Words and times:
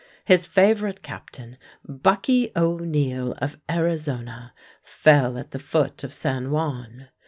His 0.25 0.47
favorite 0.47 1.03
captain, 1.03 1.59
"Bucky" 1.87 2.51
O'Neill 2.55 3.35
of 3.37 3.61
Arizona, 3.69 4.51
fell 4.81 5.37
at 5.37 5.51
the 5.51 5.59
foot 5.59 6.03
of 6.03 6.11
San 6.11 6.49
Juan. 6.49 7.09